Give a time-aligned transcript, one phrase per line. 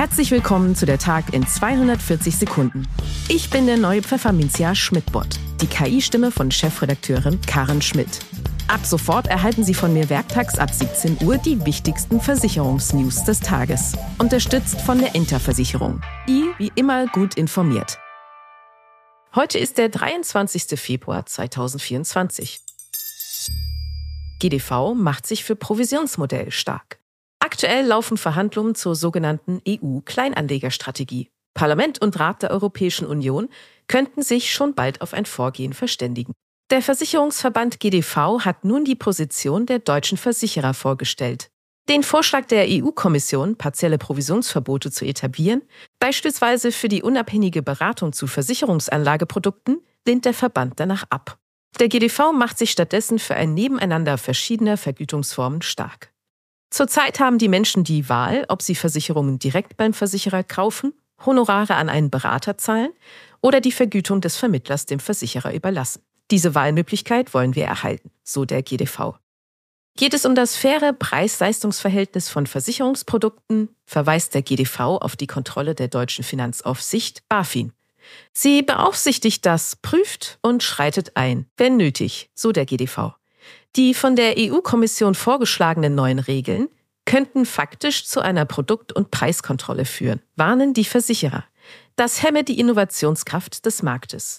[0.00, 2.88] Herzlich willkommen zu der Tag in 240 Sekunden.
[3.28, 8.08] Ich bin der neue Pfefferminzia Schmidt-Bot, die KI-Stimme von Chefredakteurin Karen Schmidt.
[8.66, 13.94] Ab sofort erhalten Sie von mir werktags ab 17 Uhr die wichtigsten Versicherungsnews des Tages.
[14.16, 16.00] Unterstützt von der Interversicherung.
[16.26, 17.98] I wie immer gut informiert.
[19.34, 20.80] Heute ist der 23.
[20.80, 22.58] Februar 2024.
[24.38, 26.99] GDV macht sich für Provisionsmodell stark.
[27.52, 31.30] Aktuell laufen Verhandlungen zur sogenannten EU-Kleinanlegerstrategie.
[31.52, 33.48] Parlament und Rat der Europäischen Union
[33.88, 36.32] könnten sich schon bald auf ein Vorgehen verständigen.
[36.70, 41.50] Der Versicherungsverband GDV hat nun die Position der deutschen Versicherer vorgestellt.
[41.88, 45.62] Den Vorschlag der EU-Kommission, partielle Provisionsverbote zu etablieren,
[45.98, 51.36] beispielsweise für die unabhängige Beratung zu Versicherungsanlageprodukten, lehnt der Verband danach ab.
[51.80, 56.09] Der GDV macht sich stattdessen für ein Nebeneinander verschiedener Vergütungsformen stark.
[56.70, 60.94] Zurzeit haben die Menschen die Wahl, ob sie Versicherungen direkt beim Versicherer kaufen,
[61.26, 62.92] Honorare an einen Berater zahlen
[63.42, 66.02] oder die Vergütung des Vermittlers dem Versicherer überlassen.
[66.30, 69.18] Diese Wahlmöglichkeit wollen wir erhalten, so der GDV.
[69.96, 75.88] Geht es um das faire Preis-Leistungs-Verhältnis von Versicherungsprodukten, verweist der GDV auf die Kontrolle der
[75.88, 77.72] deutschen Finanzaufsicht BaFin.
[78.32, 83.19] Sie beaufsichtigt das, prüft und schreitet ein, wenn nötig, so der GDV.
[83.76, 86.68] Die von der EU-Kommission vorgeschlagenen neuen Regeln
[87.04, 91.44] könnten faktisch zu einer Produkt- und Preiskontrolle führen, warnen die Versicherer.
[91.96, 94.38] Das hemme die Innovationskraft des Marktes.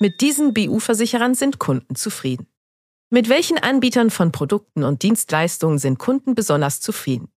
[0.00, 2.46] Mit diesen BU-Versicherern sind Kunden zufrieden.
[3.10, 7.32] Mit welchen Anbietern von Produkten und Dienstleistungen sind Kunden besonders zufrieden?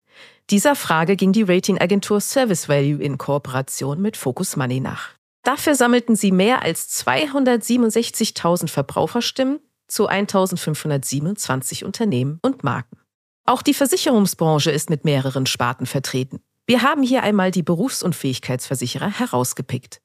[0.49, 5.20] Dieser Frage ging die Ratingagentur Service Value in Kooperation mit Focus Money nach.
[5.43, 12.97] Dafür sammelten sie mehr als 267.000 Verbraucherstimmen zu 1527 Unternehmen und Marken.
[13.45, 16.41] Auch die Versicherungsbranche ist mit mehreren Sparten vertreten.
[16.67, 20.01] Wir haben hier einmal die Berufsunfähigkeitsversicherer herausgepickt.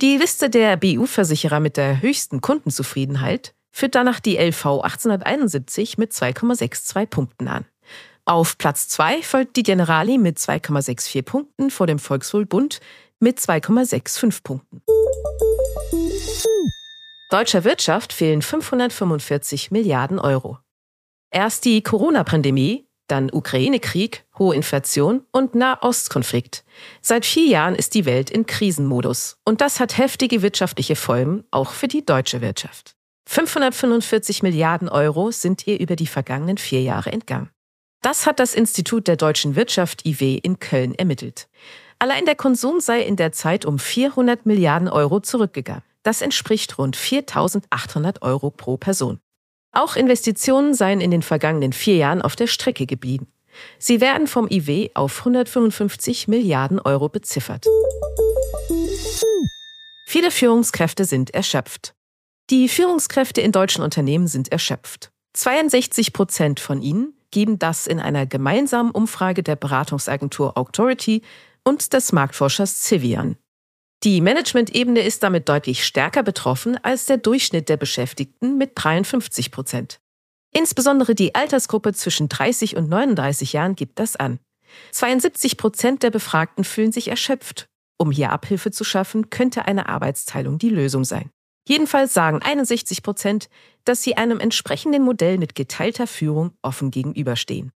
[0.00, 7.06] Die Liste der BU-Versicherer mit der höchsten Kundenzufriedenheit führt danach die LV 1871 mit 2,62
[7.06, 7.64] Punkten an.
[8.30, 12.78] Auf Platz 2 folgt die Generali mit 2,64 Punkten vor dem Volkswohlbund
[13.18, 14.82] mit 2,65 Punkten.
[17.32, 20.58] Deutscher Wirtschaft fehlen 545 Milliarden Euro.
[21.32, 26.64] Erst die Corona-Pandemie, dann Ukraine-Krieg, hohe Inflation und Nahostkonflikt.
[27.00, 29.38] Seit vier Jahren ist die Welt in Krisenmodus.
[29.44, 32.94] Und das hat heftige wirtschaftliche Folgen, auch für die deutsche Wirtschaft.
[33.28, 37.50] 545 Milliarden Euro sind ihr über die vergangenen vier Jahre entgangen.
[38.02, 41.48] Das hat das Institut der deutschen Wirtschaft IW in Köln ermittelt.
[41.98, 45.82] Allein der Konsum sei in der Zeit um 400 Milliarden Euro zurückgegangen.
[46.02, 49.20] Das entspricht rund 4.800 Euro pro Person.
[49.72, 53.26] Auch Investitionen seien in den vergangenen vier Jahren auf der Strecke geblieben.
[53.78, 57.66] Sie werden vom IW auf 155 Milliarden Euro beziffert.
[60.06, 61.94] Viele Führungskräfte sind erschöpft.
[62.48, 65.10] Die Führungskräfte in deutschen Unternehmen sind erschöpft.
[65.34, 71.22] 62 Prozent von ihnen geben das in einer gemeinsamen Umfrage der Beratungsagentur Authority
[71.64, 73.36] und des Marktforschers Civian.
[74.02, 80.00] Die Management-Ebene ist damit deutlich stärker betroffen als der Durchschnitt der Beschäftigten mit 53 Prozent.
[80.52, 84.40] Insbesondere die Altersgruppe zwischen 30 und 39 Jahren gibt das an.
[84.92, 87.68] 72 Prozent der Befragten fühlen sich erschöpft.
[87.98, 91.30] Um hier Abhilfe zu schaffen, könnte eine Arbeitsteilung die Lösung sein.
[91.66, 93.48] Jedenfalls sagen 61 Prozent,
[93.84, 97.72] dass sie einem entsprechenden Modell mit geteilter Führung offen gegenüberstehen.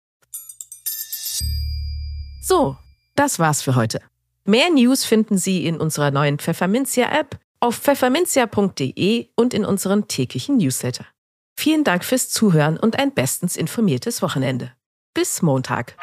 [2.42, 2.76] So,
[3.14, 4.00] das war's für heute.
[4.44, 11.06] Mehr News finden Sie in unserer neuen Pfefferminzia-App, auf pfefferminzia.de und in unserem täglichen Newsletter.
[11.56, 14.72] Vielen Dank fürs Zuhören und ein bestens informiertes Wochenende.
[15.14, 15.96] Bis Montag.